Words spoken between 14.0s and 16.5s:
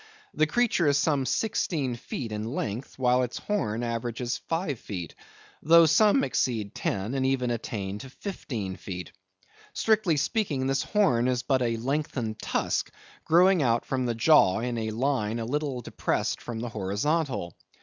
the jaw in a line a little depressed